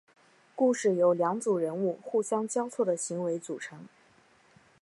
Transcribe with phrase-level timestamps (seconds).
[0.55, 3.85] 故事由两组人物互相交错的行为组成。